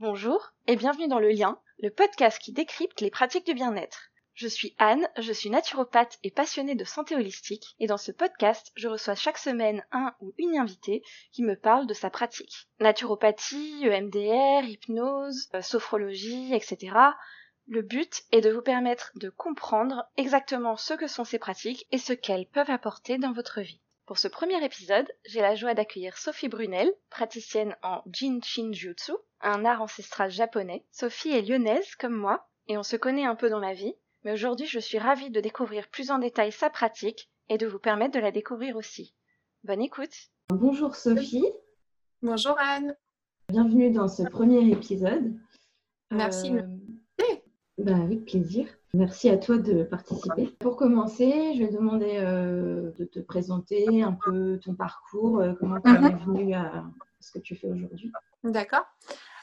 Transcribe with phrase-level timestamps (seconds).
[0.00, 4.10] Bonjour et bienvenue dans Le Lien, le podcast qui décrypte les pratiques du bien-être.
[4.32, 8.72] Je suis Anne, je suis naturopathe et passionnée de santé holistique et dans ce podcast,
[8.76, 11.02] je reçois chaque semaine un ou une invitée
[11.32, 12.70] qui me parle de sa pratique.
[12.78, 16.96] Naturopathie, EMDR, hypnose, euh, sophrologie, etc.
[17.68, 21.98] Le but est de vous permettre de comprendre exactement ce que sont ces pratiques et
[21.98, 23.82] ce qu'elles peuvent apporter dans votre vie.
[24.06, 29.12] Pour ce premier épisode, j'ai la joie d'accueillir Sophie Brunel, praticienne en Jin Shin Jutsu,
[29.42, 30.84] un art ancestral japonais.
[30.90, 33.94] Sophie est lyonnaise comme moi et on se connaît un peu dans la vie,
[34.24, 37.78] mais aujourd'hui je suis ravie de découvrir plus en détail sa pratique et de vous
[37.78, 39.14] permettre de la découvrir aussi.
[39.64, 40.14] Bonne écoute.
[40.50, 41.46] Bonjour Sophie.
[42.22, 42.94] Bonjour Anne.
[43.48, 45.34] Bienvenue dans ce premier épisode.
[46.10, 46.52] Merci.
[46.56, 46.62] Euh...
[47.78, 48.66] Bah, avec plaisir.
[48.92, 50.48] Merci à toi de participer.
[50.58, 55.80] Pour commencer, je vais demander euh, de te présenter un peu ton parcours, euh, comment
[55.80, 56.18] tu es mhm.
[56.26, 56.84] venue à
[57.20, 58.10] ce que tu fais aujourd'hui.
[58.44, 58.84] D'accord.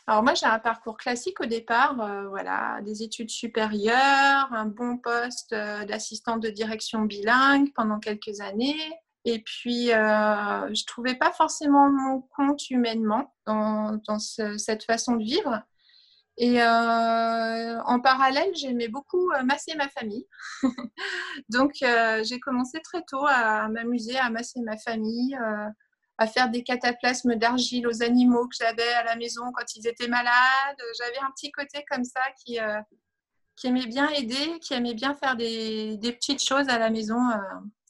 [0.08, 4.98] Alors moi, j'ai un parcours classique au départ, euh, voilà, des études supérieures, un bon
[4.98, 8.80] poste d'assistante de direction bilingue pendant quelques années.
[9.26, 15.62] Et puis, je ne trouvais pas forcément mon compte humainement dans, cette façon de vivre.
[16.38, 20.28] Et euh, en parallèle, j'aimais beaucoup euh, masser ma famille.
[21.50, 25.36] Donc, euh, j'ai commencé très tôt à m'amuser à masser ma famille,
[26.18, 30.08] à faire des cataplasmes d'argile aux animaux que j'avais à la maison quand ils étaient
[30.08, 30.82] malades.
[30.98, 32.60] J'avais un petit côté comme ça qui,
[33.56, 37.20] qui aimait bien aider, qui aimait bien faire des, petites choses à la maison.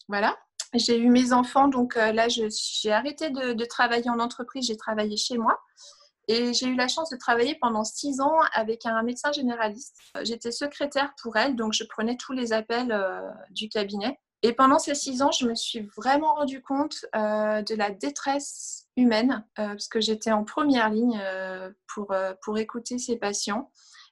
[0.08, 0.38] voilà.
[0.74, 5.38] J'ai eu mes enfants, donc là, j'ai arrêté de, travailler en entreprise, j'ai travaillé chez
[5.38, 5.60] moi.
[6.28, 9.98] Et j'ai eu la chance de travailler pendant six ans avec un médecin généraliste.
[10.24, 14.20] J'étais secrétaire pour elle, donc je prenais tous les appels euh, du cabinet.
[14.44, 18.88] Et pendant ces six ans, je me suis vraiment rendu compte euh, de la détresse
[18.96, 21.20] humaine, euh, parce que j'étais en première ligne
[21.94, 22.14] pour,
[22.44, 23.72] pour écouter ces patients.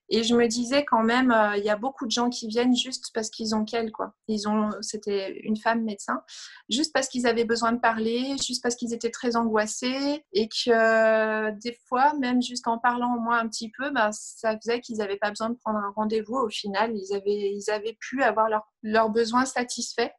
[0.10, 2.76] Et je me disais quand même, euh, il y a beaucoup de gens qui viennent
[2.76, 4.14] juste parce qu'ils ont qu'elle, quoi.
[4.28, 6.22] Ils ont, c'était une femme médecin,
[6.70, 10.70] juste parce qu'ils avaient besoin de parler, juste parce qu'ils étaient très angoissés et que
[10.70, 14.98] euh, des fois, même juste en parlant moins un petit peu, ben, ça faisait qu'ils
[14.98, 16.36] n'avaient pas besoin de prendre un rendez-vous.
[16.36, 20.12] Au final, ils avaient, ils avaient pu avoir leur leurs besoins satisfaits.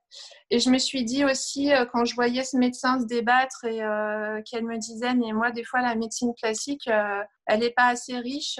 [0.50, 3.82] Et je me suis dit aussi, euh, quand je voyais ce médecin se débattre et
[3.82, 7.86] euh, qu'elle me disait, mais moi, des fois, la médecine classique, euh, elle n'est pas
[7.86, 8.58] assez riche.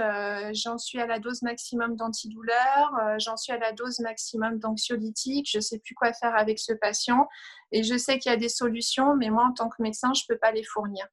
[0.53, 5.59] j'en suis à la dose maximum d'antidouleur, j'en suis à la dose maximum d'anxiolytique, je
[5.59, 7.27] ne sais plus quoi faire avec ce patient.
[7.73, 10.23] Et je sais qu'il y a des solutions, mais moi, en tant que médecin, je
[10.23, 11.05] ne peux pas les fournir.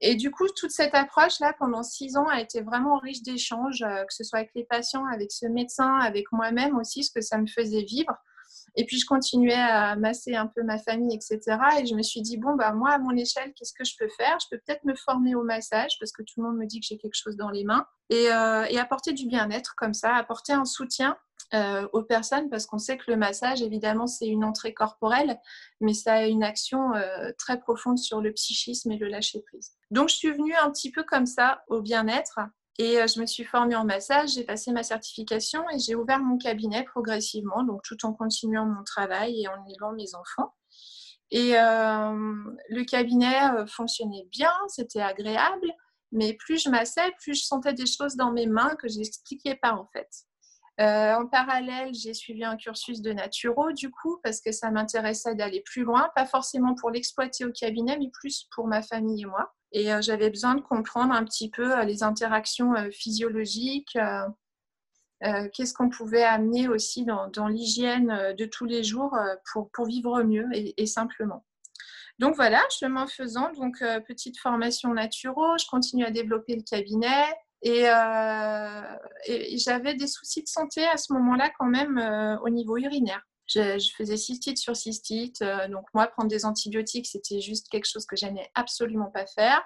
[0.00, 4.14] Et du coup, toute cette approche-là, pendant six ans, a été vraiment riche d'échanges, que
[4.14, 7.46] ce soit avec les patients, avec ce médecin, avec moi-même aussi, ce que ça me
[7.46, 8.14] faisait vivre.
[8.76, 11.40] Et puis, je continuais à masser un peu ma famille, etc.
[11.80, 14.08] Et je me suis dit, bon, bah, moi, à mon échelle, qu'est-ce que je peux
[14.08, 14.38] faire?
[14.40, 16.86] Je peux peut-être me former au massage, parce que tout le monde me dit que
[16.86, 20.64] j'ai quelque chose dans les mains, et, euh, apporter du bien-être comme ça, apporter un
[20.64, 21.16] soutien
[21.52, 25.38] euh, aux personnes, parce qu'on sait que le massage, évidemment, c'est une entrée corporelle,
[25.80, 29.72] mais ça a une action euh, très profonde sur le psychisme et le lâcher-prise.
[29.90, 32.38] Donc, je suis venue un petit peu comme ça au bien-être.
[32.80, 36.18] Et euh, je me suis formée en massage, j'ai passé ma certification et j'ai ouvert
[36.18, 40.54] mon cabinet progressivement, donc tout en continuant mon travail et en élevant mes enfants.
[41.30, 42.34] Et euh,
[42.70, 45.70] le cabinet euh, fonctionnait bien, c'était agréable,
[46.10, 49.56] mais plus je massais, plus je sentais des choses dans mes mains que je n'expliquais
[49.56, 50.08] pas en fait.
[50.80, 55.60] En parallèle, j'ai suivi un cursus de naturo du coup parce que ça m'intéressait d'aller
[55.60, 59.52] plus loin, pas forcément pour l'exploiter au cabinet, mais plus pour ma famille et moi.
[59.72, 63.96] Et euh, j'avais besoin de comprendre un petit peu euh, les interactions euh, physiologiques,
[65.52, 69.14] qu'est-ce qu'on pouvait amener aussi dans, l'hygiène de tous les jours
[69.52, 71.44] pour, pour vivre mieux et, simplement.
[72.18, 77.26] Donc voilà, chemin faisant, donc petite formation naturo, je continue à développer le cabinet
[77.62, 77.84] et,
[79.26, 81.98] et j'avais des soucis de santé à ce moment-là quand même
[82.42, 83.22] au niveau urinaire.
[83.52, 85.42] Je, faisais cystite sur cystite.
[85.42, 89.62] Euh, donc, moi, prendre des antibiotiques, c'était juste quelque chose que j'aimais absolument pas faire.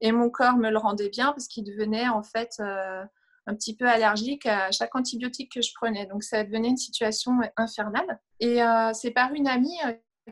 [0.00, 3.02] Et mon corps me le rendait bien parce qu'il devenait en fait euh,
[3.46, 6.04] un petit peu allergique à chaque antibiotique que je prenais.
[6.06, 8.20] Donc, ça devenait une situation infernale.
[8.40, 9.78] Et euh, c'est par une amie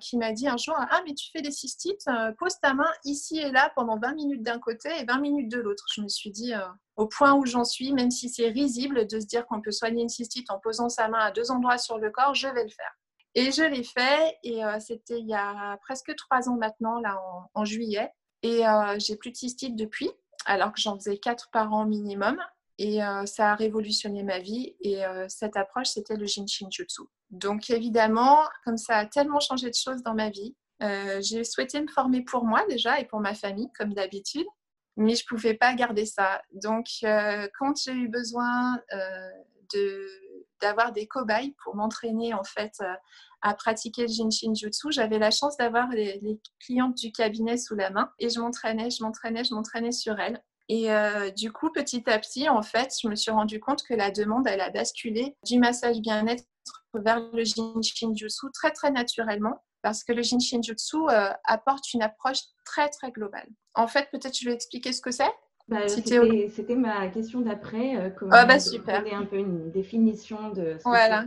[0.01, 2.91] qui m'a dit un jour Ah, mais tu fais des cystites, euh, pose ta main
[3.05, 5.85] ici et là pendant 20 minutes d'un côté et 20 minutes de l'autre.
[5.95, 6.61] Je me suis dit, euh,
[6.97, 10.03] au point où j'en suis, même si c'est risible de se dire qu'on peut soigner
[10.03, 12.71] une cystite en posant sa main à deux endroits sur le corps, je vais le
[12.71, 12.93] faire.
[13.35, 17.19] Et je l'ai fait, et euh, c'était il y a presque trois ans maintenant, là
[17.55, 18.11] en, juillet.
[18.43, 18.63] Et
[18.99, 20.11] j'ai plus de cystite depuis,
[20.47, 22.37] alors que j'en faisais quatre par an minimum.
[22.79, 24.75] Et ça a révolutionné ma vie.
[24.81, 27.03] Et cette approche, c'était le Jinshin Jutsu.
[27.31, 31.81] Donc évidemment, comme ça a tellement changé de choses dans ma vie, euh, j'ai souhaité
[31.81, 34.47] me former pour moi déjà et pour ma famille, comme d'habitude.
[34.97, 36.43] mais je pouvais pas garder ça.
[36.53, 36.87] Donc,
[37.59, 38.79] quand j'ai eu besoin
[40.61, 42.75] d'avoir des cobayes pour m'entraîner en fait
[43.43, 44.93] à pratiquer le Jinshin Jutsu.
[44.93, 49.03] J'avais la chance d'avoir les, clientes du cabinet sous la main et je m'entraînais, je
[49.03, 50.43] m'entraînais, je m'entraînais sur elles.
[50.69, 53.95] Et euh, du coup, petit à petit, en fait, je me suis rendu compte que
[53.95, 56.45] la demande, elle a basculé du massage bien-être
[56.95, 62.03] vers le Jinshin Jutsu très, très naturellement parce que le Jinshin Jutsu euh, apporte une
[62.03, 63.49] approche très, très globale.
[63.75, 65.33] En fait, peut-être je vais expliquer ce que c'est
[65.69, 67.97] bah, c'était ma question d'après.
[67.97, 69.05] Euh, ah bah super.
[69.13, 71.25] un peu une définition de ce voilà.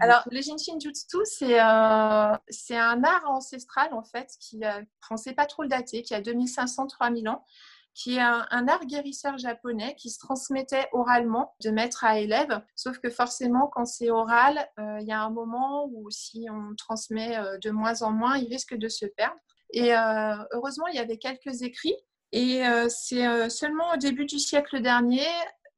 [0.00, 4.80] Alors, le Jinshin Jutsu, c'est un art ancestral en fait qui, euh,
[5.10, 7.44] on ne sait pas trop le dater, qui a 2500-3000 ans,
[7.94, 12.60] qui est un, art guérisseur japonais qui se transmettait oralement de maître à élève.
[12.74, 16.74] Sauf que forcément, quand c'est oral, euh, il y a un moment où si on
[16.74, 19.36] transmet de moins en moins, il risque de se perdre.
[19.72, 19.92] Et
[20.52, 21.96] heureusement, il y avait quelques écrits
[22.34, 25.28] et euh, c'est euh, seulement au début du siècle dernier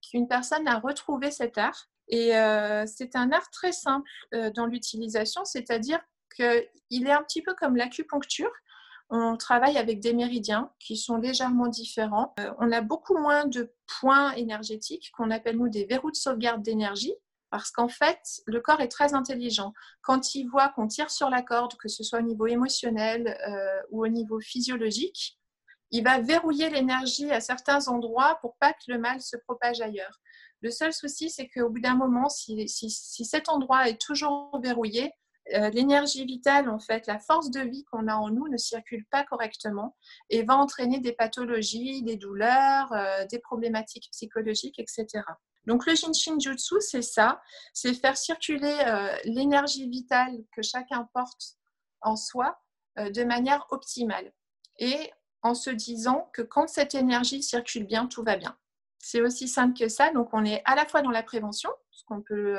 [0.01, 1.91] qu'une personne a retrouvé cet art.
[2.09, 4.09] Et euh, c'est un art très simple
[4.55, 6.01] dans l'utilisation, c'est-à-dire
[6.35, 8.51] qu'il est un petit peu comme l'acupuncture.
[9.09, 12.35] On travaille avec des méridiens qui sont légèrement différents.
[12.59, 17.15] on a beaucoup moins de points énergétiques qu'on appelle nous des verrous de sauvegarde d'énergie.
[17.51, 19.73] Parce qu'en fait, le corps est très intelligent.
[20.03, 23.39] Quand il voit qu'on tire sur la corde, que ce soit au niveau émotionnel
[23.91, 25.39] ou au niveau physiologique,
[25.91, 30.21] il va verrouiller l'énergie à certains endroits pour pas que le mal se propage ailleurs.
[30.63, 35.13] Le seul souci, c'est qu'au bout d'un moment, si, cet endroit est toujours verrouillé,
[35.55, 39.07] euh, l'énergie vitale, en fait, la force de vie qu'on a en nous ne circule
[39.07, 39.97] pas correctement
[40.29, 45.23] et va entraîner des pathologies, des douleurs, euh, des problématiques psychologiques, etc.
[45.67, 47.41] Donc le Jinshin Jutsu, c'est ça,
[47.73, 51.57] c'est faire circuler euh, l'énergie vitale que chacun porte
[52.01, 52.59] en soi
[52.97, 54.33] de manière optimale.
[54.79, 55.11] Et
[55.43, 58.57] en se disant que quand cette énergie circule bien, tout va bien.
[58.99, 60.11] C'est aussi simple que ça.
[60.13, 62.57] Donc, on est à la fois dans la prévention, parce qu'on peut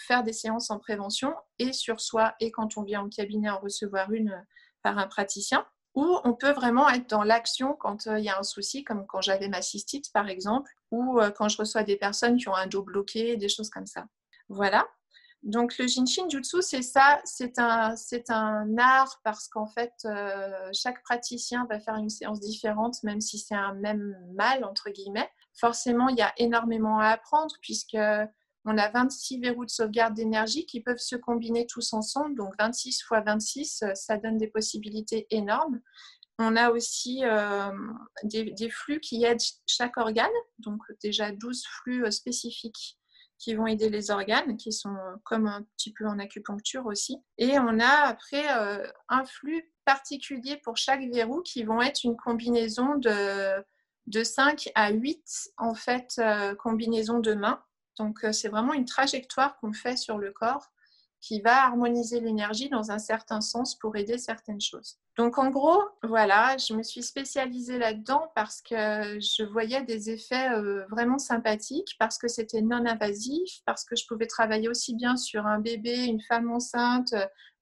[0.00, 3.58] faire des séances en prévention, et sur soi, et quand on vient en cabinet en
[3.58, 4.40] recevoir une euh,
[4.82, 8.38] par un praticien, ou on peut vraiment être dans l'action quand euh, il y a
[8.38, 12.36] un souci, comme quand j'avais ma cystite, par exemple, ou quand je reçois des personnes
[12.36, 14.06] qui ont un dos bloqué, des choses comme ça.
[14.48, 14.86] Voilà.
[15.46, 20.68] Donc le Jinshin Jutsu, c'est ça, c'est un, c'est un art parce qu'en fait, euh,
[20.72, 25.30] chaque praticien va faire une séance différente, même si c'est un même mal, entre guillemets.
[25.54, 27.96] Forcément, il y a énormément à apprendre puisque
[28.66, 32.34] on a 26 verrous de sauvegarde d'énergie qui peuvent se combiner tous ensemble.
[32.34, 35.80] Donc 26 fois 26, ça donne des possibilités énormes.
[36.38, 37.70] On a aussi euh,
[38.24, 40.28] des, flux qui aident chaque organe,
[40.58, 42.98] donc déjà 12 flux euh, spécifiques
[43.38, 47.18] qui vont aider les organes, qui sont comme un petit peu en acupuncture aussi.
[47.38, 52.16] Et on a après euh, un flux particulier pour chaque verrou qui vont être une
[52.16, 53.62] combinaison de,
[54.06, 57.62] de 5 à 8 en fait euh, combinaisons de mains.
[57.96, 60.70] Donc euh, c'est vraiment une trajectoire qu'on fait sur le corps
[61.20, 64.98] qui va harmoniser l'énergie dans un certain sens pour aider certaines choses.
[65.16, 70.50] Donc en gros, voilà, je me suis spécialisée là-dedans parce que je voyais des effets
[70.52, 75.16] euh, vraiment sympathiques, parce que c'était non invasif, parce que je pouvais travailler aussi bien
[75.16, 77.14] sur un bébé, une femme enceinte,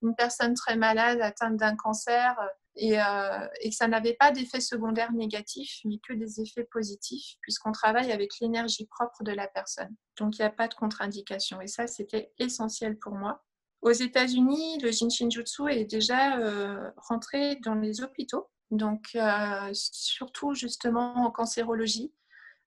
[0.03, 2.37] une personne très malade atteinte d'un cancer,
[2.77, 7.73] et, euh, et ça n'avait pas d'effets secondaires négatifs, mais que des effets positifs, puisqu'on
[7.73, 9.95] travaille avec l'énergie propre de la personne.
[10.19, 13.45] Donc il n'y a pas de contre-indication, et ça c'était essentiel pour moi.
[13.83, 21.15] Aux États-Unis, le Jinshinjutsu est déjà euh, rentré dans les hôpitaux, donc euh, surtout justement
[21.17, 22.13] en cancérologie.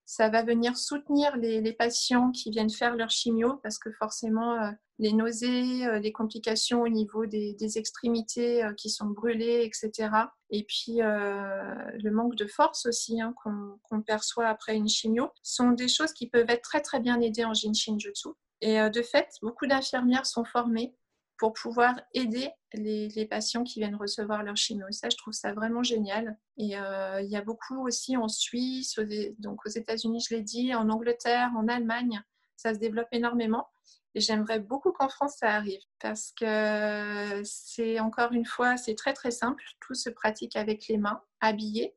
[0.09, 4.71] Ça va venir soutenir les, patients qui viennent faire leur chimio parce que forcément, euh,
[4.99, 10.09] les nausées, les complications au niveau des, extrémités qui sont brûlées, etc.
[10.49, 13.35] Et puis le manque de force aussi hein,
[13.83, 17.45] qu'on perçoit après une chimio sont des choses qui peuvent être très très bien aidées
[17.45, 18.29] en Jinshinjutsu.
[18.61, 20.95] Et de fait, beaucoup d'infirmières sont formées
[21.37, 24.85] pour pouvoir aider les, patients qui viennent recevoir leur chimio.
[24.91, 26.37] Ça, je trouve ça vraiment génial.
[26.57, 28.99] Et euh, il y a beaucoup aussi en Suisse,
[29.39, 32.21] donc aux États-Unis, je l'ai dit, en Angleterre, en Allemagne,
[32.55, 33.67] ça se développe énormément.
[34.15, 39.13] Et j'aimerais beaucoup qu'en France, ça arrive parce que c'est encore une fois, c'est très
[39.13, 39.63] très simple.
[39.79, 41.95] Tout se pratique avec les mains, habillées.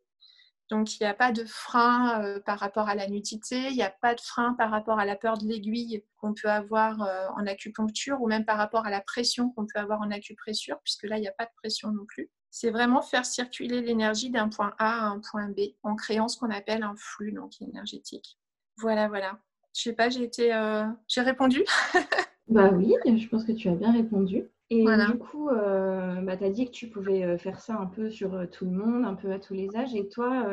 [0.71, 3.83] Donc, il n'y a pas de frein euh, par rapport à la nudité, il n'y
[3.83, 7.27] a pas de frein par rapport à la peur de l'aiguille qu'on peut avoir euh,
[7.37, 11.05] en acupuncture ou même par rapport à la pression qu'on peut avoir en acupressure, puisque
[11.05, 12.31] là, il n'y a pas de pression non plus.
[12.51, 16.39] C'est vraiment faire circuler l'énergie d'un point A à un point B en créant ce
[16.39, 18.39] qu'on appelle un flux énergétique.
[18.79, 19.39] Voilà, voilà.
[19.75, 21.65] Je sais pas, j'ai été, euh, j'ai répondu.
[22.49, 24.45] bah oui, je pense que tu as bien répondu.
[24.73, 27.87] Et du coup, euh, bah, tu as dit que tu pouvais euh, faire ça un
[27.87, 29.97] peu sur euh, tout le monde, un peu à tous les âges.
[29.97, 30.47] Et toi,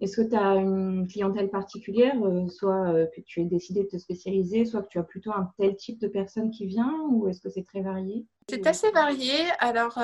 [0.00, 2.16] Est-ce que tu as une clientèle particulière,
[2.50, 5.74] soit que tu aies décidé de te spécialiser, soit que tu as plutôt un tel
[5.74, 8.26] type de personne qui vient, ou est-ce que c'est très varié?
[8.50, 9.32] C'est assez varié.
[9.58, 9.98] Alors,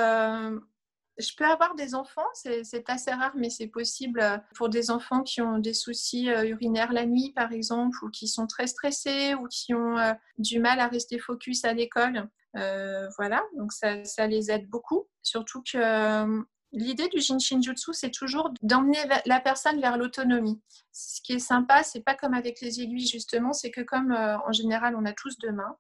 [1.19, 4.23] je peux avoir des enfants, c'est assez rare, mais c'est possible
[4.55, 8.47] pour des enfants qui ont des soucis urinaires la nuit, par exemple, ou qui sont
[8.47, 9.97] très stressés, ou qui ont
[10.39, 12.31] du mal à rester focus à l'école.
[12.55, 15.09] Voilà, donc ça, les aide beaucoup.
[15.23, 20.61] Surtout que l'idée du Jinshinjutsu, c'est toujours d'emmener la personne vers l'autonomie.
[20.93, 24.53] Ce qui est sympa, c'est pas comme avec les aiguilles, justement, c'est que comme en
[24.53, 25.77] général, on a tous deux mains,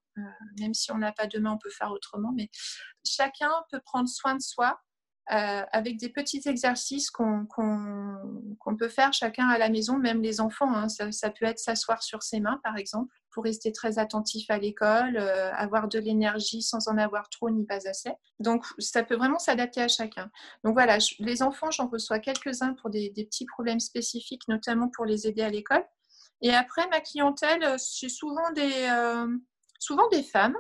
[0.58, 2.50] même si on n'a pas deux mains, on peut faire autrement, mais
[3.04, 4.78] chacun peut prendre soin de soi
[5.30, 7.46] euh, avec des petits exercices qu'on
[8.76, 10.74] peut faire chacun à la maison, même les enfants.
[10.74, 10.88] Hein.
[10.88, 15.16] Ça, peut être s'asseoir sur ses mains, par exemple, pour rester très attentif à l'école,
[15.16, 18.10] euh, avoir de l'énergie sans en avoir trop ni pas assez.
[18.40, 20.28] Donc, ça peut vraiment s'adapter à chacun.
[20.64, 25.28] Donc voilà, les enfants, j'en reçois quelques-uns pour des, petits problèmes spécifiques, notamment pour les
[25.28, 25.84] aider à l'école.
[26.40, 28.88] Et après, ma clientèle, euh, c'est souvent des
[29.82, 30.56] souvent des femmes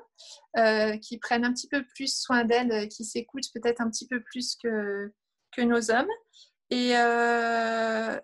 [0.58, 4.06] euh, qui prennent un petit peu plus soin d'elles, euh, qui s'écoutent peut-être un petit
[4.06, 5.12] peu plus que,
[5.58, 6.10] nos hommes.
[6.70, 8.18] Et euh,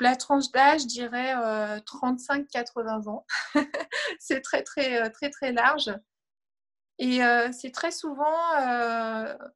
[0.00, 3.26] la tranche d'âge, je dirais 35-80 ans.
[4.20, 5.90] c'est très, très, très, très large.
[6.98, 7.20] Et
[7.52, 8.36] c'est très souvent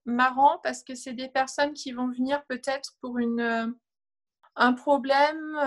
[0.07, 3.75] marrant parce que c'est des personnes qui vont venir peut-être pour une,
[4.57, 5.59] un problème,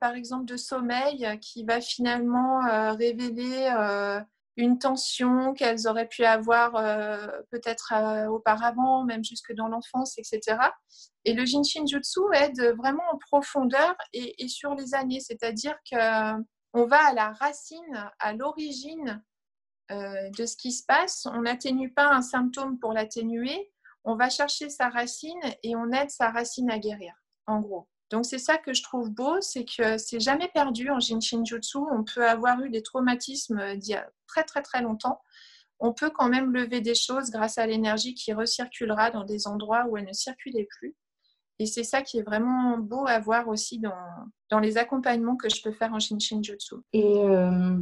[0.00, 2.60] par exemple, de sommeil qui va finalement
[2.96, 3.68] révéler
[4.60, 10.58] une tension qu'elles auraient pu avoir euh, peut-être euh, auparavant, même jusque dans l'enfance, etc.
[11.24, 17.08] Et le Jinshin Jutsu aide vraiment en profondeur et, sur les années, c'est-à-dire qu'on va
[17.08, 19.22] à la racine, à l'origine
[19.90, 21.26] euh, de ce qui se passe.
[21.26, 23.72] On n'atténue pas un symptôme pour l'atténuer,
[24.04, 27.14] on va chercher sa racine et on aide sa racine à guérir,
[27.46, 27.88] en gros.
[28.10, 31.78] Donc c'est ça que je trouve beau, c'est que c'est jamais perdu en Jinshin Jutsu.
[31.78, 33.76] On peut avoir eu des traumatismes
[34.30, 35.20] très très très longtemps.
[35.78, 39.86] On peut quand même lever des choses grâce à l'énergie qui recirculera dans des endroits
[39.88, 40.94] où elle ne circulait plus.
[41.58, 43.92] Et c'est ça qui est vraiment beau à voir aussi dans,
[44.50, 46.76] dans les accompagnements que je peux faire en Jinshin Jutsu.
[46.94, 47.76] Et, euh,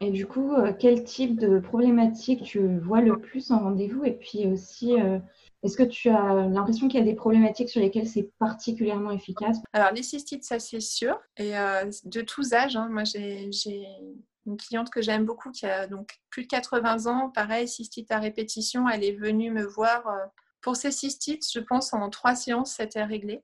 [0.00, 4.04] et du coup, euh, quel type de problématique tu vois le plus en rendez-vous?
[4.04, 5.20] Et puis aussi, euh,
[5.62, 9.58] est-ce que tu as l'impression qu'il y a des problématiques sur lesquelles c'est particulièrement efficace?
[9.72, 11.16] Alors, les cystites, ça c'est sûr.
[11.36, 12.88] Et euh, de tous âges, hein.
[12.90, 13.50] moi j'ai
[14.46, 18.18] une cliente que j'aime beaucoup qui a donc plus de 80 ans, pareil, cystite à
[18.18, 18.88] répétition.
[18.88, 20.26] Elle est venue me voir euh,
[20.60, 23.42] pour ses cystites, je pense en trois séances, c'était réglé.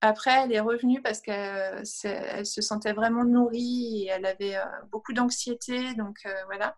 [0.00, 5.12] Après, elle est revenue parce qu'elle se sentait vraiment nourrie et elle avait euh, beaucoup
[5.12, 5.94] d'anxiété.
[5.94, 6.76] Donc voilà.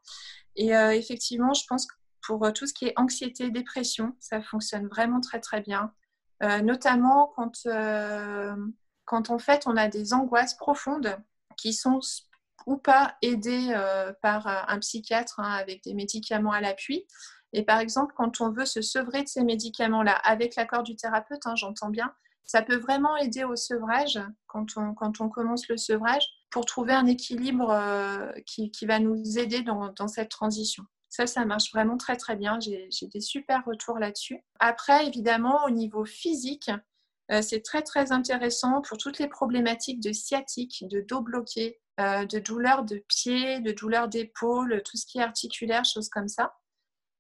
[0.57, 4.87] Et effectivement, je pense que pour euh, tout ce qui est anxiété, dépression, ça fonctionne
[4.87, 5.93] vraiment très très bien.
[6.43, 8.57] Euh, notamment quand, euh,
[9.05, 11.17] quand en fait on a des angoisses profondes
[11.57, 12.01] qui sont
[12.67, 13.75] ou pas aidées
[14.23, 17.07] par un psychiatre hein, avec des médicaments à l'appui.
[17.53, 21.47] Et par exemple, quand on veut se sevrer de ces médicaments-là, avec l'accord du thérapeute,
[21.47, 22.13] hein, j'entends bien,
[22.45, 26.93] ça peut vraiment aider au sevrage quand on, quand on commence le sevrage pour trouver
[26.93, 30.85] un équilibre qui, qui, va nous aider dans, dans cette transition.
[31.13, 32.59] Ça, ça marche vraiment très très bien.
[32.59, 34.43] J'ai des super retours là-dessus.
[34.61, 36.71] Après, évidemment, au niveau physique,
[37.31, 42.25] euh, c'est très très intéressant pour toutes les problématiques de sciatique, de dos bloqué, euh,
[42.25, 46.55] de douleurs de pieds, de douleurs d'épaule, tout ce qui est articulaire, choses comme ça.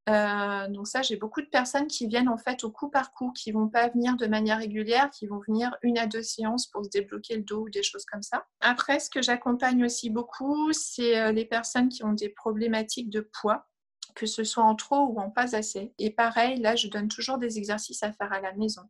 [0.08, 3.32] Euh, donc ça, j'ai beaucoup de personnes qui viennent en fait au coup par coup,
[3.32, 6.84] qui vont pas venir de manière régulière, qui vont venir une à deux séances pour
[6.84, 8.44] se débloquer le dos ou des choses comme ça.
[8.60, 13.68] Après, ce que j'accompagne aussi beaucoup, c'est les personnes qui ont des problématiques de poids
[14.14, 15.92] que ce soit en trop ou en pas assez.
[15.98, 18.82] Et pareil, là, je donne toujours des exercices à faire à la maison.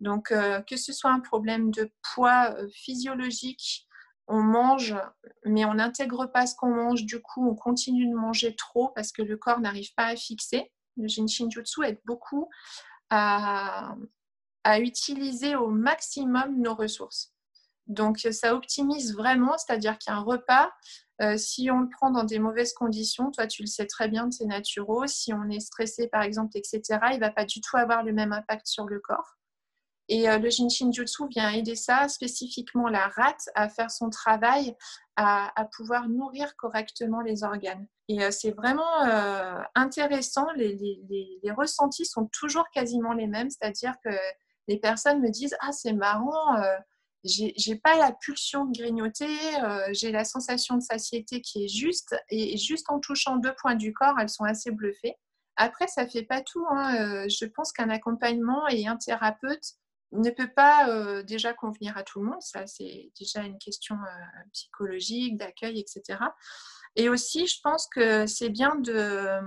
[0.00, 3.87] Donc, euh, que ce soit un problème de poids euh, physiologique,
[4.28, 4.94] on mange,
[5.44, 9.10] mais on n'intègre pas ce qu'on mange, du coup, on continue de manger trop parce
[9.10, 10.70] que le corps n'arrive pas à fixer.
[10.96, 12.48] Le Jinshinjutsu aide beaucoup
[13.10, 13.94] à,
[14.80, 17.32] utiliser au maximum nos ressources.
[17.86, 20.70] Donc, ça optimise vraiment, c'est-à-dire qu'un repas,
[21.22, 24.30] euh, si on le prend dans des mauvaises conditions, toi tu le sais très bien,
[24.30, 25.06] c'est naturaux.
[25.06, 26.82] Si on est stressé par exemple, etc.,
[27.14, 29.37] il va pas du tout avoir le même impact sur le corps.
[30.08, 34.74] Et euh, le Jinshin Jutsu vient aider ça, spécifiquement la rate, à faire son travail,
[35.16, 37.86] à, pouvoir nourrir correctement les organes.
[38.08, 39.02] Et euh, c'est vraiment
[39.74, 44.10] intéressant, les, ressentis sont toujours quasiment les mêmes, c'est-à-dire que
[44.68, 46.56] les personnes me disent Ah, c'est marrant,
[47.24, 52.14] j'ai pas la pulsion de grignoter, euh, j'ai la sensation de satiété qui est juste,
[52.30, 55.16] et juste en touchant deux points du corps, elles sont assez bluffées.
[55.56, 56.64] Après, ça fait pas tout.
[56.70, 59.74] Hein, euh, je pense qu'un accompagnement et un thérapeute
[60.12, 62.40] ne peut pas déjà convenir à tout le monde.
[62.42, 63.96] Ça, c'est déjà une question
[64.52, 66.18] psychologique, d'accueil, etc.
[66.96, 69.40] Et aussi, je pense que c'est bien de,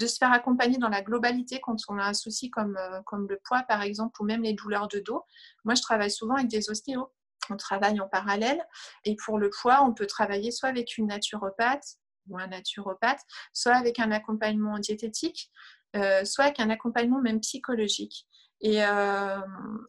[0.00, 3.62] se faire accompagner dans la globalité quand on a un souci comme, comme le poids,
[3.62, 5.24] par exemple, ou même les douleurs de dos.
[5.64, 7.12] Moi, je travaille souvent avec des ostéos.
[7.50, 8.64] On travaille en parallèle.
[9.04, 13.20] Et pour le poids, on peut travailler soit avec une naturopathe ou un naturopathe,
[13.52, 15.50] soit avec un accompagnement diététique,
[16.24, 18.26] soit avec un accompagnement même psychologique.
[18.64, 19.40] Et euh,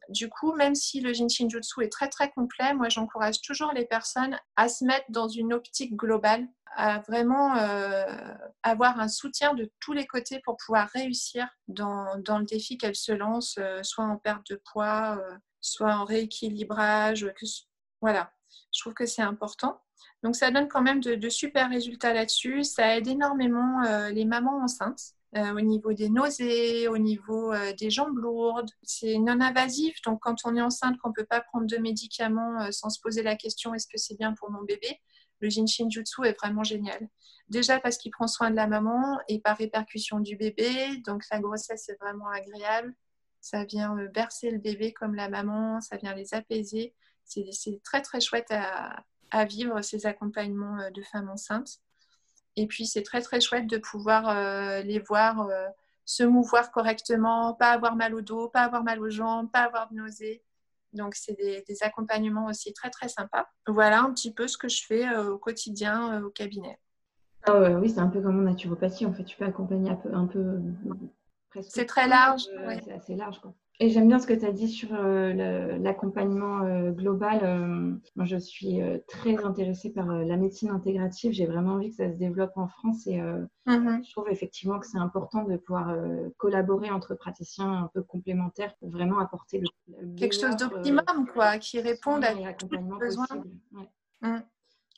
[0.10, 3.86] du coup, même si le Jin Shinjutsu est très très complet, moi j'encourage toujours les
[3.86, 8.04] personnes à se mettre dans une optique globale, à vraiment euh,
[8.64, 12.98] avoir un soutien de tous les côtés pour pouvoir réussir dans, dans le défi qu'elles
[12.98, 15.22] se lancent, euh, soit en perte de poids,
[15.62, 17.26] soit en rééquilibrage.
[18.02, 18.34] voilà,
[18.74, 19.82] je trouve que c'est important.
[20.22, 22.66] Donc ça donne quand même de, super résultats là-dessus.
[22.66, 28.18] Ça aide énormément les mamans enceintes au niveau des nausées, au niveau euh, des jambes
[28.18, 28.72] lourdes.
[28.84, 32.62] C'est non invasif, donc quand on est enceinte, qu'on ne peut pas prendre de médicaments
[32.62, 35.02] euh, sans se poser la question est-ce que c'est bien pour mon bébé,
[35.42, 37.10] le Jin Jutsu est vraiment génial.
[37.50, 41.40] Déjà parce qu'il prend soin de la maman et par répercussion du bébé, donc la
[41.40, 42.94] grossesse est vraiment agréable.
[43.42, 46.96] Ça vient bercer le bébé comme la maman, ça vient les apaiser.
[47.26, 51.82] C'est très très chouette à, à vivre ces accompagnements de femmes enceintes.
[52.56, 55.68] Et puis, c'est très, très chouette de pouvoir euh, les voir euh,
[56.06, 59.90] se mouvoir correctement, pas avoir mal au dos, pas avoir mal aux jambes, pas avoir
[59.90, 60.44] de nausées.
[60.94, 63.48] Donc, c'est des, accompagnements aussi très, très sympas.
[63.68, 66.80] Voilà un petit peu ce que je fais euh, au quotidien au cabinet.
[67.48, 69.06] Ah oui, c'est un peu comme en naturopathie.
[69.06, 70.60] En fait, tu peux accompagner un peu, un peu
[71.62, 72.44] C'est très large.
[72.84, 73.40] C'est assez large.
[73.40, 73.54] Quoi.
[73.82, 77.40] Et j'aime bien ce que tu as dit sur euh, l'accompagnement euh, global.
[77.44, 81.34] Euh, moi, je suis très intéressée par la médecine intégrative.
[81.34, 83.20] J'ai vraiment envie que ça se développe en France et
[83.68, 84.06] mm-hmm.
[84.06, 85.94] je trouve effectivement que c'est important de pouvoir
[86.38, 91.80] collaborer entre praticiens un peu complémentaires pour vraiment apporter le, quelque chose d'optimum, quoi, qui
[91.82, 93.28] réponde à tous les besoins.
[93.74, 93.84] Oui,
[94.22, 94.40] mm.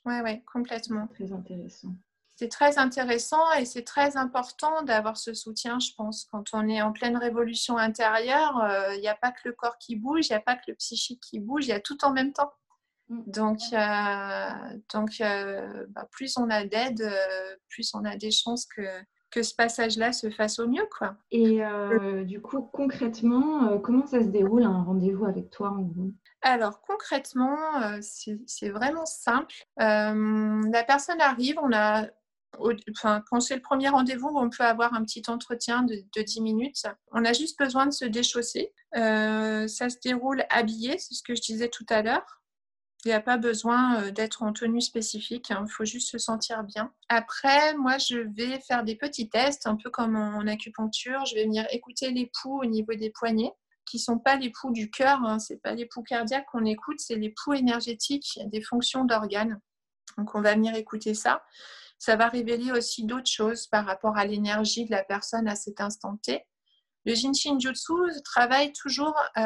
[0.06, 1.08] ouais, ouais, complètement.
[1.08, 1.96] Très intéressant
[2.38, 6.28] c'est très intéressant et c'est très important d'avoir ce soutien, je pense.
[6.32, 9.80] Quand on est en pleine révolution intérieure, euh, il n'y a pas que le corps
[9.80, 11.98] qui bouge, il n'y a pas que le psychique qui bouge, il y a tout
[12.06, 12.54] en même temps.
[13.10, 13.22] Mm.
[13.26, 14.50] Donc, euh,
[14.94, 17.12] donc euh, bah, plus on a d'aide,
[17.70, 18.84] plus on a des chances que,
[19.32, 20.88] que ce passage-là se fasse au mieux.
[20.96, 21.16] Quoi.
[21.32, 21.62] Et
[22.26, 26.12] du coup, concrètement, comment ça se déroule un rendez-vous avec toi en gros?
[26.44, 27.58] Alors concrètement,
[28.02, 29.56] c'est vraiment simple.
[29.78, 32.06] la personne arrive, on a
[33.02, 36.84] quand c'est le premier rendez-vous, on peut avoir un petit entretien de, 10 minutes.
[37.12, 38.74] On a juste besoin de se déchausser.
[38.96, 42.42] Euh, ça se déroule habillé, c'est ce que je disais tout à l'heure.
[43.06, 45.64] Il n'y a pas besoin euh, d'être en tenue spécifique, hein.
[45.68, 46.92] il faut juste se sentir bien.
[47.10, 51.24] Après, moi, je vais faire des petits tests, un peu comme en acupuncture.
[51.26, 53.54] Je vais venir écouter les pouls au niveau des poignets,
[53.86, 55.40] qui sont pas les pouls du cœur, hein.
[55.40, 59.62] ce n'est pas les pouls cardiaques qu'on écoute, c'est les pouls énergétiques des fonctions d'organes.
[60.18, 61.44] Donc, on va venir écouter ça
[62.00, 65.82] ça va révéler aussi d'autres choses par rapport à l'énergie de la personne à cet
[65.82, 66.46] instant T.
[67.06, 67.94] Le Jinshin Jutsu
[68.26, 69.42] travaille toujours euh,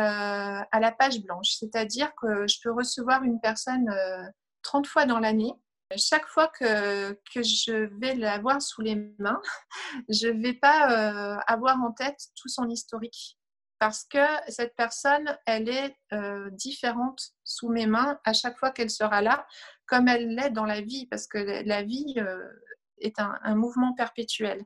[0.71, 3.85] à la page blanche, c'est-à-dire que je peux recevoir une personne
[4.63, 5.53] 30 euh, fois dans l'année.
[5.95, 9.41] Chaque fois que, que, je vais la voir sous les mains,
[10.09, 13.37] je ne vais pas euh, avoir en tête tout son historique
[13.81, 15.97] parce que cette personne, elle est
[16.51, 19.47] différente sous mes mains à chaque fois qu'elle sera là,
[19.91, 22.47] comme elle l'est dans la vie, parce que la vie euh,
[22.99, 24.63] est un, mouvement perpétuel.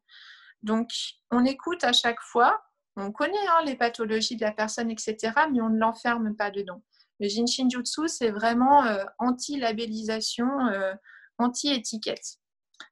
[0.62, 0.92] Donc,
[1.32, 2.64] on écoute à chaque fois,
[2.96, 5.18] on connaît hein, les pathologies de la personne, etc.,
[5.52, 6.84] mais on ne l'enferme pas dedans.
[7.20, 10.94] Le Jin Jutsu, c'est vraiment euh, anti-labellisation, euh,
[11.40, 12.38] anti-étiquette.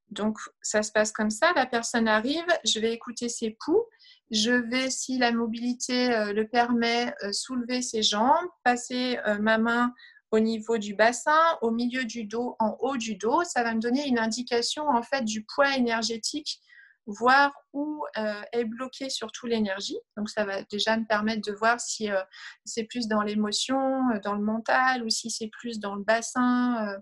[0.09, 3.83] Donc, ça se passe comme ça, la personne arrive, je vais écouter ses pouls,
[4.29, 9.91] je vais, si la mobilité le permet, soulever ses jambes, passer ma main
[10.33, 13.43] au niveau du bassin, au milieu du dos, en haut du dos.
[13.43, 16.59] Ça va me donner une indication en fait du poids énergétique,
[17.05, 19.99] voir où euh, est bloquée surtout l'énergie.
[20.17, 22.19] Donc ça va déjà me permettre de voir si euh,
[22.65, 26.97] c'est plus dans l'émotion, euh, dans le mental, ou si c'est plus dans le bassin.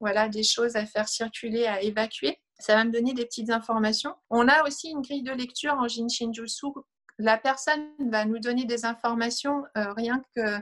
[0.00, 2.38] Voilà, des choses à faire circuler, à évacuer.
[2.58, 4.14] Ça va me donner des petites informations.
[4.30, 6.66] On a aussi une grille de lecture en Jin Shinjutsu.
[7.18, 10.58] La personne va nous donner des informations rien que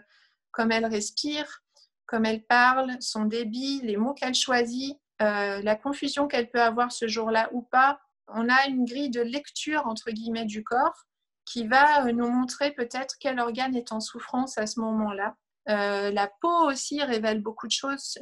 [0.52, 1.62] comme elle respire,
[2.06, 6.92] comme elle parle, son débit, les mots qu'elle choisit, euh, la confusion qu'elle peut avoir
[6.92, 8.00] ce jour-là ou pas.
[8.28, 11.04] On a une grille de lecture, entre guillemets, du corps
[11.44, 15.36] qui va euh, nous montrer peut-être quel organe est en souffrance à ce moment-là.
[15.68, 18.18] Euh, la peau aussi révèle beaucoup de choses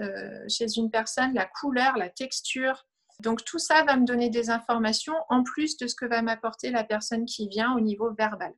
[0.49, 2.87] chez une personne, la couleur, la texture.
[3.21, 6.71] Donc tout ça va me donner des informations en plus de ce que va m'apporter
[6.71, 8.53] la personne qui vient au niveau verbal.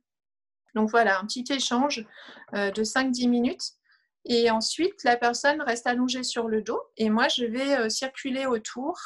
[0.73, 2.05] Donc voilà, un petit échange
[2.53, 3.71] de 5-10 minutes.
[4.25, 8.97] Et ensuite, la personne reste allongée sur le dos et moi, je vais circuler autour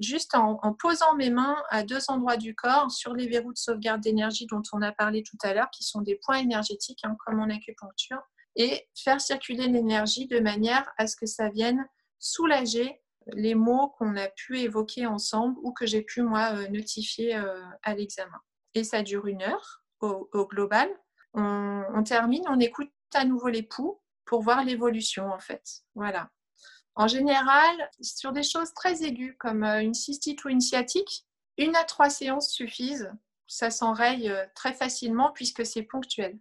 [0.00, 4.00] juste en, posant mes mains à deux endroits du corps sur les verrous de sauvegarde
[4.00, 7.40] d'énergie dont on a parlé tout à l'heure, qui sont des points énergétiques, hein, comme
[7.40, 8.22] en acupuncture,
[8.58, 11.86] et faire circuler l'énergie de manière à ce que ça vienne
[12.18, 13.00] soulager
[13.34, 17.62] les mots qu'on a pu évoquer ensemble ou que j'ai pu, moi, euh, notifier euh,
[17.82, 18.40] à l'examen.
[18.74, 20.88] Et ça dure une heure au, global.
[21.34, 25.62] On, termine, on écoute à nouveau les poux pour voir l'évolution, en fait.
[25.94, 26.30] Voilà.
[26.94, 31.26] En général, sur des choses très aiguës comme euh, une cystite ou une sciatique,
[31.58, 33.12] une à trois séances suffisent.
[33.46, 36.38] Ça s'enraye très facilement puisque c'est ponctuel.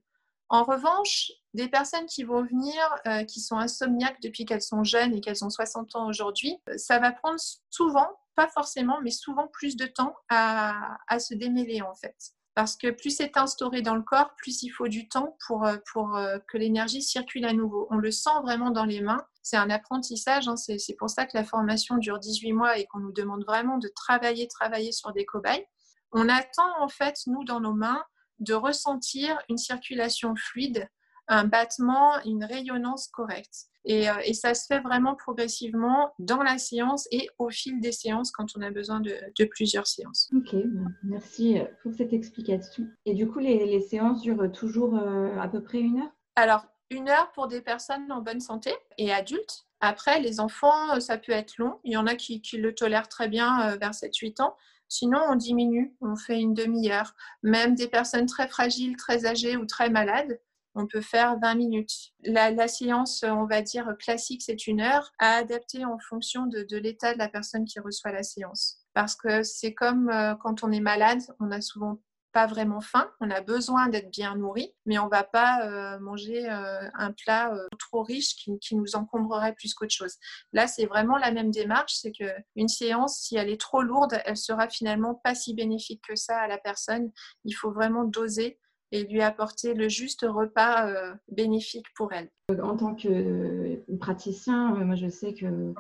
[0.50, 2.76] En revanche, des personnes qui vont venir,
[3.08, 6.78] euh, qui sont insomniaques depuis qu'elles sont jeunes et qu'elles ont 60 ans aujourd'hui, euh,
[6.78, 7.40] ça va prendre
[7.72, 12.16] souvent, pas forcément, mais souvent plus de temps à, se démêler en fait.
[12.54, 15.78] Parce que plus c'est instauré dans le corps, plus il faut du temps pour, euh,
[15.92, 16.18] pour
[16.48, 17.88] que l'énergie circule à nouveau.
[17.90, 19.26] On le sent vraiment dans les mains.
[19.42, 20.48] C'est un apprentissage.
[20.48, 20.56] Hein.
[20.58, 23.88] C'est pour ça que la formation dure 18 mois et qu'on nous demande vraiment de
[23.88, 25.66] travailler, travailler sur des cobayes.
[26.12, 28.04] On attend en fait, nous, dans nos mains,
[28.40, 30.88] de ressentir une circulation fluide,
[31.28, 33.68] un battement, une rayonnance correcte.
[33.86, 37.94] Et, euh, et, ça se fait vraiment progressivement dans la séance et au fil des
[37.94, 40.30] séances quand on a besoin de, plusieurs séances.
[40.36, 40.56] Ok,
[41.04, 42.86] merci pour cette explication.
[43.06, 46.12] Et du coup, les, séances durent toujours euh, à peu près une heure?
[46.36, 49.66] Alors, une heure pour des personnes en bonne santé et adultes.
[49.80, 51.80] Après, les enfants, ça peut être long.
[51.84, 54.56] Il y en a qui, qui le tolèrent très bien euh, vers 7-8 ans.
[54.90, 57.14] Sinon, on diminue, on fait une demi-heure.
[57.44, 60.40] Même des personnes très fragiles, très âgées ou très malades,
[60.78, 62.14] on peut faire 20 minutes.
[62.24, 67.14] La, séance, on va dire classique, c'est une heure, à adapter en fonction de, l'état
[67.14, 68.78] de la personne qui reçoit la séance.
[68.94, 72.00] Parce que c'est comme euh, quand on est malade, on a souvent
[72.46, 76.88] vraiment faim, on a besoin d'être bien nourri, mais on va pas euh, manger euh,
[76.94, 80.18] un plat trop riche qui, nous encombrerait plus qu'autre chose.
[80.54, 84.20] Là, c'est vraiment la même démarche, c'est que une séance, si elle est trop lourde,
[84.26, 87.12] elle sera finalement pas si bénéfique que ça à la personne.
[87.46, 88.60] Il faut vraiment doser
[88.92, 90.92] et lui apporter le juste repas
[91.30, 92.30] bénéfique pour elle.
[92.62, 95.74] En tant que praticien, moi je sais que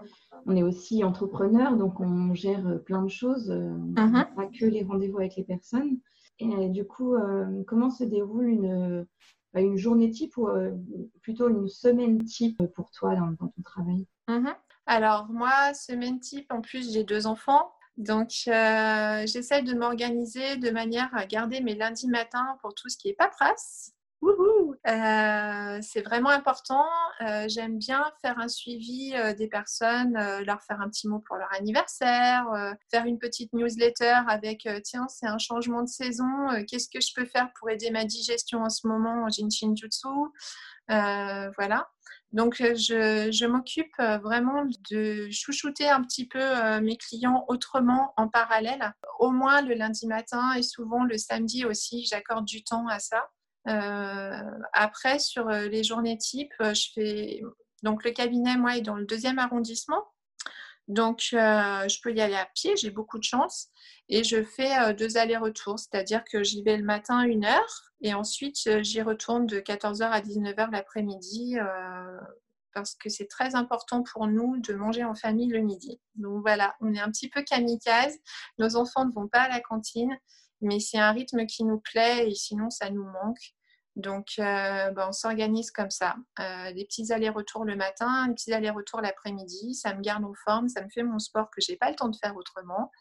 [0.45, 4.35] on est aussi entrepreneur, donc on gère plein de choses, mm-hmm.
[4.35, 5.99] pas que les rendez-vous avec les personnes.
[6.39, 9.07] Et du coup, euh, comment se déroule une,
[9.53, 10.71] bah, une journée type ou euh,
[11.21, 14.05] plutôt une semaine type pour toi dans, ton travail?
[14.27, 14.53] Mhm.
[14.85, 17.71] Alors, moi, semaine type, en plus, j'ai deux enfants.
[17.97, 22.97] Donc, euh, j'essaie de m'organiser de manière à garder mes lundis matins pour tout ce
[22.97, 23.93] qui est paperasse.
[24.87, 26.85] Euh, c'est vraiment important.
[27.21, 31.35] Euh, j'aime bien faire un suivi euh, des personnes, leur faire un petit mot pour
[31.35, 32.45] leur anniversaire,
[32.89, 37.25] faire une petite newsletter avec tiens, c'est un changement de saison, qu'est-ce que je peux
[37.25, 40.07] faire pour aider ma digestion en ce moment en Jinshin Jutsu
[40.87, 41.89] Voilà.
[42.33, 46.39] Donc, je, je m'occupe vraiment de chouchouter un petit peu
[46.81, 52.05] mes clients autrement en parallèle, au moins le lundi matin et souvent le samedi aussi,
[52.05, 53.23] j'accorde du temps à ça.
[53.67, 54.41] Euh,
[54.73, 57.41] après, sur euh, les journées type, euh, je fais.
[57.83, 60.03] Donc, le cabinet, moi, est dans le deuxième arrondissement.
[60.87, 63.67] Donc, je peux y aller à pied, j'ai beaucoup de chance.
[64.09, 68.81] Et je fais deux allers-retours, c'est-à-dire que j'y vais le matin une heure et ensuite
[68.81, 71.57] j'y retourne de 14h à 19h l'après-midi
[72.73, 75.99] parce que c'est très important pour nous de manger en famille le midi.
[76.15, 78.15] Donc voilà, on est un petit peu kamikaze.
[78.59, 80.15] Nos enfants ne vont pas à la cantine,
[80.61, 83.56] mais c'est un rythme qui nous plaît et sinon ça nous manque.
[83.97, 86.15] Donc, euh, ben, on s'organise comme ça.
[86.39, 89.73] Euh, des petits allers-retours le matin, des petits allers-retours l'après-midi.
[89.73, 91.95] Ça me garde en forme, ça me fait mon sport que je n'ai pas le
[91.95, 92.91] temps de faire autrement.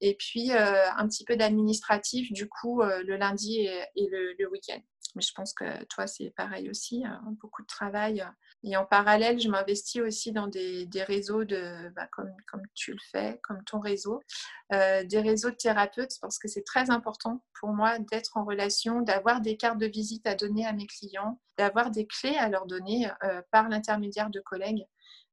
[0.00, 4.80] Et puis, euh, un petit peu d'administratif, du coup, le lundi et, le, week-end.
[5.14, 7.04] Mais je pense que toi, c'est pareil aussi.
[7.40, 8.24] beaucoup de travail
[8.64, 12.98] et en parallèle, je m'investis aussi dans des, réseaux de, bah, comme, comme, tu le
[13.12, 14.20] fais, comme ton réseau,
[14.72, 19.00] euh, des réseaux de thérapeutes, parce que c'est très important pour moi d'être en relation,
[19.00, 22.66] d'avoir des cartes de visite à donner à mes clients, d'avoir des clés à leur
[22.66, 24.84] donner euh, par l'intermédiaire de collègues.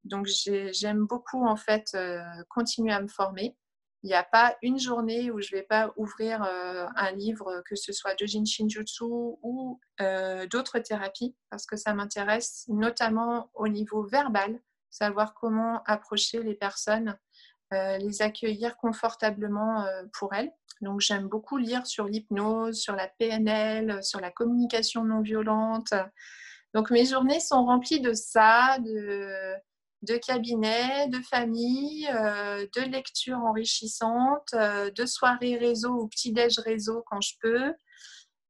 [0.04, 3.58] Donc j'aime beaucoup en fait euh, continuer à me former
[4.06, 7.64] il n'y a pas une journée où je ne vais pas ouvrir euh, un livre,
[7.68, 13.50] que ce soit de Jin Shinjutsu ou euh, d'autres thérapies, parce que ça m'intéresse notamment
[13.56, 17.18] au niveau verbal, savoir comment approcher les personnes,
[17.74, 20.52] euh, les accueillir confortablement pour elles.
[20.82, 25.96] Donc j'aime beaucoup lire sur l'hypnose, sur la PNL, sur la communication non violente.
[26.76, 29.56] Donc mes journées sont remplies de ça, de
[30.06, 37.04] de cabinet, de famille, euh, de lectures enrichissantes, euh, de soirées réseau ou petit-déj réseau
[37.08, 37.74] quand je peux.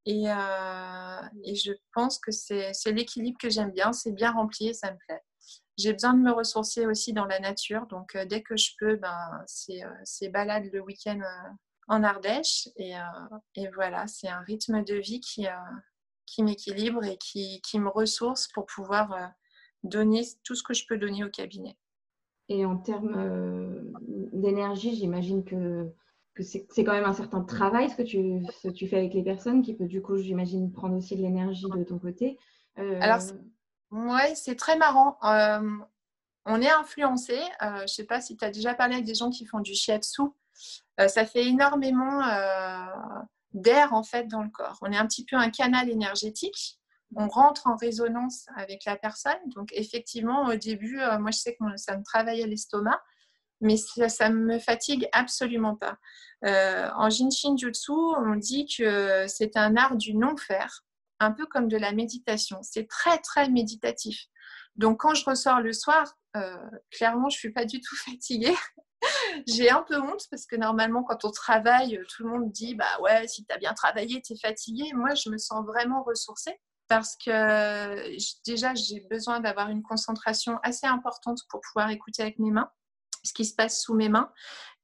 [0.07, 3.91] Et, et je pense que c'est l'équilibre que j'aime bien.
[3.91, 5.23] C'est bien rempli et ça me plaît.
[5.79, 7.87] J'ai besoin de me ressourcer aussi dans la nature.
[7.87, 11.19] Donc, dès que je peux, ben, c'est balade le week-end
[11.87, 12.69] en Ardèche.
[12.77, 12.93] Et,
[13.55, 15.47] et voilà, c'est un rythme de vie qui,
[16.27, 19.33] qui m'équilibre et qui, qui, me ressource pour pouvoir
[19.85, 21.75] donner tout ce que je peux donner au cabinet.
[22.49, 23.93] Et en termes
[24.33, 25.91] d'énergie, j'imagine que
[26.35, 29.13] que c'est quand même un certain travail ce que, tu, ce que tu fais avec
[29.13, 32.37] les personnes qui peut du coup, j'imagine, prendre aussi de l'énergie de ton côté.
[32.77, 32.99] Euh...
[33.01, 33.21] Alors,
[33.91, 35.17] ouais, c'est très marrant.
[35.23, 35.77] Euh,
[36.45, 37.39] on est influencé.
[37.61, 39.61] Euh, je ne sais pas si tu as déjà parlé avec des gens qui font
[39.61, 40.23] du shiatsu.
[40.99, 42.21] Euh, ça fait énormément
[43.53, 44.77] d'air en fait dans le corps.
[44.81, 46.79] On est un petit peu un canal énergétique.
[47.15, 49.39] On rentre en résonance avec la personne.
[49.55, 53.01] Donc effectivement, au début, moi je sais que ça me travaillait l'estomac
[53.61, 55.97] mais ça ne me fatigue absolument pas.
[56.45, 60.83] Euh, en Jinshin Jutsu, on dit que c'est un art du non-faire,
[61.19, 62.59] un peu comme de la méditation.
[62.61, 64.25] C'est très, très méditatif.
[64.75, 66.57] Donc, quand je ressors le soir, euh,
[66.91, 68.55] clairement, je ne suis pas du tout fatiguée.
[69.47, 72.99] J'ai un peu honte parce que normalement, quand on travaille, tout le monde dit Bah
[73.01, 74.91] ouais, si tu as bien travaillé, tu es fatiguée.
[74.93, 80.87] Moi, je me sens vraiment ressourcée parce que déjà, j'ai besoin d'avoir une concentration assez
[80.87, 82.69] importante pour pouvoir écouter avec mes mains
[83.25, 84.31] ce qui se passe sous mes mains.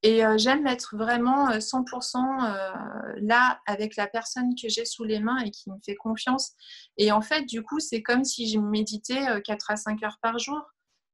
[0.03, 5.03] Et euh, j'aime être vraiment 100% euh, euh, là avec la personne que j'ai sous
[5.03, 6.53] les mains et qui me fait confiance.
[6.97, 10.39] Et en fait, du coup, c'est comme si je méditais 4 à 5 heures par
[10.39, 10.61] jour.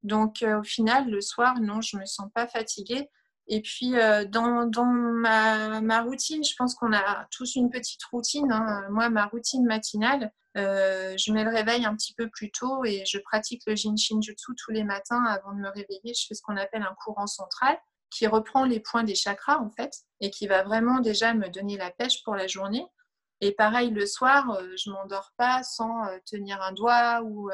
[0.03, 3.09] Donc, au final, le soir, non, je ne me sens pas fatiguée.
[3.49, 3.93] Et puis,
[4.29, 8.51] dans, dans ma, routine, je pense qu'on a tous une petite routine.
[8.51, 8.87] Hein.
[8.89, 13.05] Moi, ma routine matinale, euh, je mets le réveil un petit peu plus tôt et
[13.05, 16.13] je pratique le Jinshin Jutsu tous les matins avant de me réveiller.
[16.15, 17.77] Je fais ce qu'on appelle un courant central
[18.09, 21.77] qui reprend les points des chakras en fait et qui va vraiment déjà me donner
[21.77, 22.85] la pêche pour la journée.
[23.39, 27.51] Et pareil, le soir, euh, je m'endors pas sans euh, tenir un doigt ou,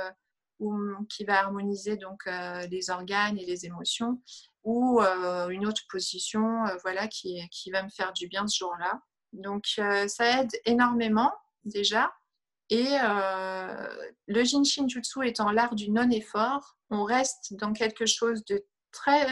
[0.59, 0.73] ou
[1.09, 2.23] qui va harmoniser donc
[2.69, 4.21] les organes et les émotions
[4.63, 9.01] ou une autre position voilà qui, qui va me faire du bien ce jour-là.
[9.33, 9.65] Donc
[10.07, 11.31] ça aide énormément
[11.65, 12.13] déjà.
[12.69, 12.87] Et
[14.27, 19.27] le Jinshin Jutsu étant l'art du non-effort, on reste dans quelque chose de très,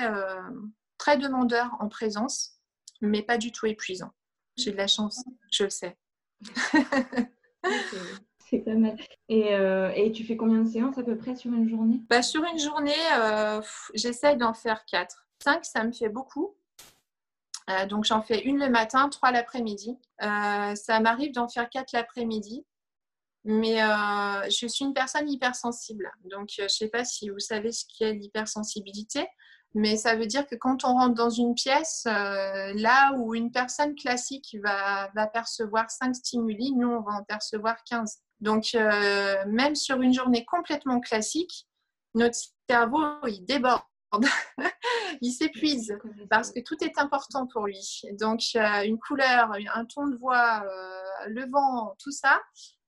[0.98, 2.60] très demandeur en présence,
[3.00, 4.12] mais pas du tout épuisant.
[4.58, 5.98] J'ai de la chance, je le sais.
[8.52, 8.98] C'est pas mal.
[9.30, 12.02] Et, euh, et, tu fais combien de séances à peu près sur une journée?
[12.10, 12.92] Bah, Sur une journée,
[13.94, 15.26] j'essaye d'en faire 4.
[15.44, 16.54] 5, ça me fait beaucoup.
[17.90, 19.98] donc j'en fais une le matin, trois l'après-midi.
[20.20, 22.66] ça m'arrive d'en faire quatre l'après-midi.
[23.44, 26.12] Mais euh, je suis une personne hypersensible.
[26.26, 29.28] Donc, euh, je ne sais pas si vous savez ce qu'est l'hypersensibilité,
[29.74, 33.52] mais ça veut dire que quand on rentre dans une pièce, euh, là où une
[33.52, 38.20] personne classique va, va, percevoir 5 stimuli, nous, on va en percevoir 15.
[38.42, 41.68] Donc, même sur une journée complètement classique,
[42.16, 42.38] notre
[42.70, 43.84] cerveau, il déborde.
[45.22, 45.96] il s'épuise
[46.30, 48.02] parce que tout est important pour lui.
[48.20, 50.66] Donc, une couleur, un ton de voix,
[51.28, 52.42] le vent, tout ça,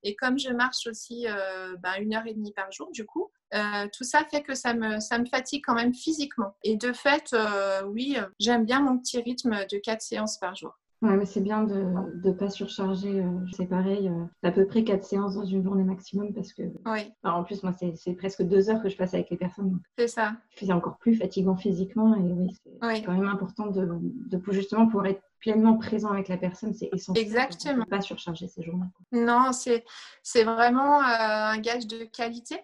[0.03, 3.31] et comme je marche aussi euh, ben, une heure et demie par jour, du coup,
[3.53, 6.55] euh, tout ça fait que ça me, ça me fatigue quand même physiquement.
[6.63, 10.77] Et de fait, euh, oui, j'aime bien mon petit rythme de quatre séances par jour.
[11.03, 11.83] Ouais, mais c'est bien de
[12.23, 13.23] ne pas surcharger.
[13.55, 14.09] c'est pareil,
[14.41, 16.63] à peu près quatre séances dans une journée maximum parce que.
[16.85, 17.11] Oui.
[17.23, 19.79] en plus, moi, c'est presque deux heures que je passe avec les personnes.
[19.97, 20.33] C'est ça.
[20.55, 22.55] C'est encore plus fatigant physiquement et oui,
[22.95, 26.89] c'est quand même important de, de, justement pouvoir être pleinement présent avec la personne, c'est
[26.93, 27.25] essentiel.
[27.25, 27.79] Exactement.
[27.79, 28.87] Ne pas surcharger ces journées.
[29.11, 32.55] Non, c'est vraiment euh, un gage de qualité.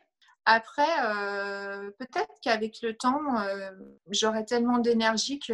[0.45, 3.69] Après, euh, peut-être qu'avec le temps, euh,
[4.10, 5.54] j'aurai tellement d'énergie que,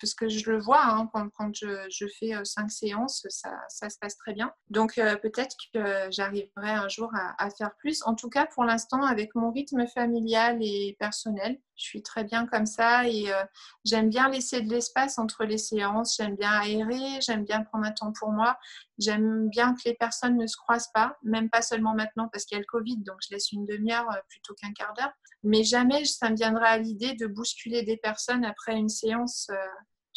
[0.00, 4.34] parce que je le vois, hein, quand, je, fais cinq séances, ça, se passe très
[4.34, 4.52] bien.
[4.70, 8.02] Donc, peut-être que j'arriverai un jour à, faire plus.
[8.04, 12.46] En tout cas, pour l'instant, avec mon rythme familial et personnel, je suis très bien
[12.46, 13.44] comme ça et euh,
[13.84, 17.92] j'aime bien laisser de l'espace entre les séances, j'aime bien aérer, j'aime bien prendre un
[17.92, 18.58] temps pour moi,
[18.98, 22.56] j'aime bien que les personnes ne se croisent pas, même pas seulement maintenant parce qu'il
[22.56, 25.12] y a le Covid, donc je laisse une demi-heure euh, plutôt qu'un quart d'heure,
[25.44, 29.48] mais jamais ça me viendra à l'idée de bousculer des personnes après une séance.
[29.50, 29.66] Euh,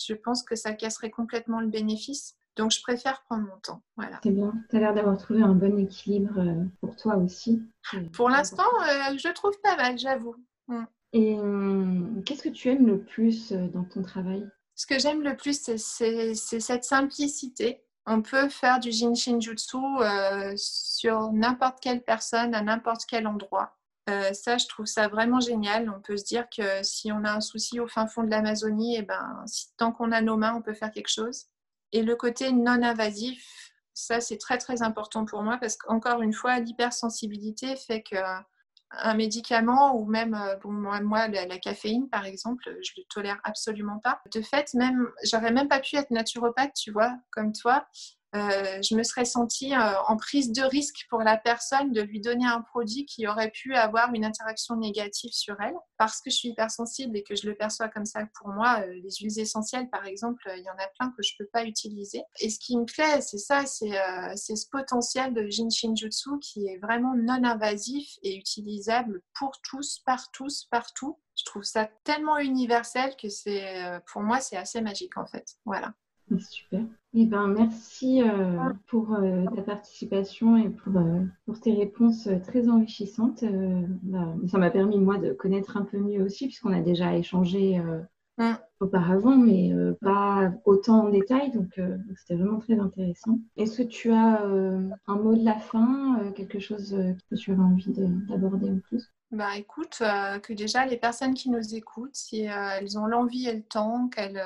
[0.03, 2.35] je pense que ça casserait complètement le bénéfice.
[2.57, 3.83] Donc, je préfère prendre mon temps.
[3.95, 4.19] Voilà.
[4.23, 4.51] C'est bien.
[4.69, 7.61] Tu as l'air d'avoir trouvé un bon équilibre pour toi aussi.
[8.13, 8.67] Pour l'instant,
[9.15, 10.35] je trouve pas mal, j'avoue.
[10.67, 10.85] Mm.
[11.13, 14.47] Et hum, qu'est-ce que tu aimes le plus euh, dans ton travail?
[14.75, 17.83] Ce que j'aime le plus, c'est cette simplicité.
[18.07, 23.77] On peut faire du Jinshin Jutsu euh, sur n'importe quelle personne, à n'importe quel endroit.
[24.09, 25.89] Euh, ça, je trouve ça vraiment génial.
[25.95, 28.95] On peut se dire que si on a un souci au fin fond de l'Amazonie,
[28.97, 29.45] eh ben,
[29.77, 31.45] tant qu'on a nos mains, on peut faire quelque chose.
[31.91, 36.33] Et le côté non invasif, Ça, c'est très très important pour moi parce qu'encore une
[36.33, 38.15] fois, l'hypersensibilité fait que
[38.91, 43.99] un médicament ou même euh, bon, moi, la, caféine par exemple, je le tolère absolument
[43.99, 44.21] pas.
[44.33, 47.85] De fait, même j'aurais même pas pu être naturopathe, tu vois, comme toi,
[48.33, 52.21] euh, je me serais sentie euh, en prise de risque pour la personne de lui
[52.21, 55.75] donner un produit qui aurait pu avoir une interaction négative sur elle.
[55.97, 58.93] Parce que je suis hypersensible et que je le perçois comme ça pour moi, euh,
[59.03, 61.65] les huiles essentielles, par exemple, il y en a plein que je ne peux pas
[61.65, 62.23] utiliser.
[62.39, 66.77] Et ce qui me plaît, c'est ça, c'est ce potentiel de Jin Shinjutsu qui est
[66.77, 71.19] vraiment non invasif et utilisable pour tous, par tous, partout.
[71.35, 75.57] Je trouve ça tellement universel que c'est, pour moi, c'est assez magique en fait.
[75.65, 75.93] Voilà.
[76.39, 76.81] Super.
[77.13, 82.69] Eh ben, merci euh, pour euh, ta participation et pour, euh, pour tes réponses très
[82.69, 83.43] enrichissantes.
[84.03, 87.81] Bah, ça m'a permis, moi, de connaître un peu mieux aussi, puisqu'on a déjà échangé
[88.79, 91.51] auparavant, mais pas autant en détail.
[91.51, 91.79] Donc,
[92.17, 93.39] c'était vraiment très intéressant.
[93.57, 96.97] Est-ce que tu as un mot de la fin, quelque chose
[97.29, 97.93] que tu aurais envie
[98.29, 99.11] d'aborder en plus?
[99.31, 103.63] Bah écoute, que déjà les personnes qui nous écoutent, si elles ont l'envie et le
[103.63, 104.41] temps, qu'elles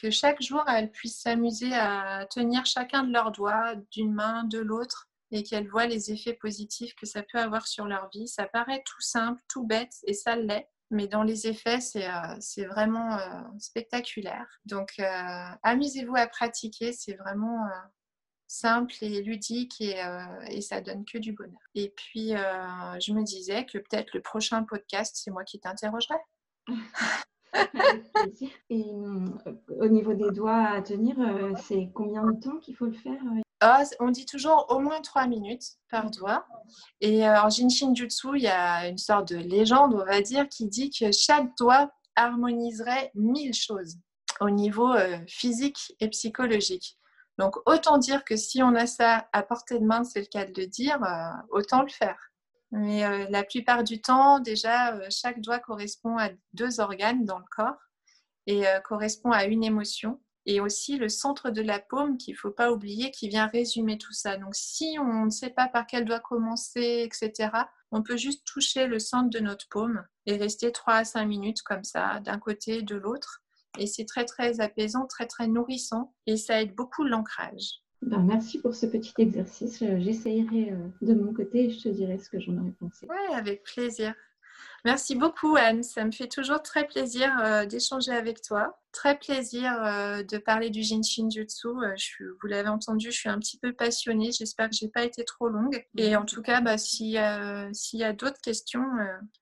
[0.00, 4.58] que chaque jour, elles puissent s'amuser à tenir chacun de leurs doigts d'une main, de
[4.58, 8.28] l'autre, et qu'elles voient les effets positifs que ça peut avoir sur leur vie.
[8.28, 10.68] Ça paraît tout simple, tout bête, et ça l'est.
[10.90, 14.60] Mais dans les effets, c'est euh, vraiment euh, spectaculaire.
[14.64, 16.92] Donc, euh, amusez-vous à pratiquer.
[16.92, 17.68] C'est vraiment
[18.48, 20.02] simple et ludique et,
[20.48, 21.60] et, ça donne que du bonheur.
[21.76, 26.16] Et puis, je me disais que peut-être le prochain podcast, c'est moi qui t'interrogerai.
[28.70, 32.86] Et euh, au niveau des doigts à tenir, euh, c'est combien de temps qu'il faut
[32.86, 33.40] le faire euh?
[33.60, 36.46] ah, On dit toujours au moins trois minutes par doigt.
[37.00, 40.66] Et en Jinshin Jutsu, il y a une sorte de légende, on va dire, qui
[40.66, 43.96] dit que chaque doigt harmoniserait mille choses
[44.40, 44.94] au niveau
[45.26, 46.96] physique et psychologique.
[47.38, 50.44] Donc autant dire que si on a ça à portée de main, c'est le cas
[50.44, 50.98] de le dire,
[51.50, 52.29] autant le faire.
[52.72, 57.38] Mais euh, la plupart du temps, déjà, euh, chaque doigt correspond à deux organes dans
[57.38, 57.80] le corps
[58.46, 60.20] et euh, correspond à une émotion.
[60.46, 63.98] Et aussi le centre de la paume qu'il ne faut pas oublier, qui vient résumer
[63.98, 64.36] tout ça.
[64.36, 67.50] Donc si on ne sait pas par quel doigt commencer, etc.,
[67.92, 71.62] on peut juste toucher le centre de notre paume et rester 3 à 5 minutes
[71.62, 73.42] comme ça, d'un côté, de l'autre.
[73.78, 77.82] Et c'est très très apaisant, très très nourrissant et ça aide beaucoup l'ancrage.
[78.02, 79.82] Ben, merci pour ce petit exercice.
[79.82, 83.06] Euh, j'essayerai euh, de mon côté et je te dirai ce que j'en aurais pensé.
[83.08, 84.14] Oui, avec plaisir.
[84.86, 88.78] Merci beaucoup Anne, ça me fait toujours très plaisir euh, d'échanger avec toi.
[88.92, 91.68] Très plaisir de parler du Jin Shinjutsu.
[91.96, 94.32] Je, vous l'avez entendu, je suis un petit peu passionnée.
[94.32, 95.86] J'espère que je n'ai pas été trop longue.
[95.96, 98.84] Et en tout cas, bah, s'il y a d'autres questions,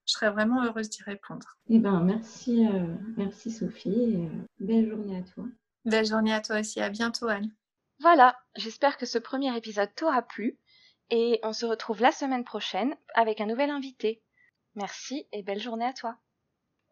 [0.05, 1.47] je serais vraiment heureuse d'y répondre.
[1.71, 2.67] Eh ben, merci,
[3.17, 3.89] merci Sophie.
[3.89, 4.29] Et,
[4.61, 5.45] belle journée à toi.
[5.87, 6.83] Belle journée à toi aussi.
[6.83, 7.51] À bientôt Anne.
[8.01, 10.59] Voilà, j'espère que ce premier épisode t'aura plu
[11.11, 14.23] et on se retrouve la semaine prochaine avec un nouvel invité.
[14.77, 16.17] Merci et belle journée à toi.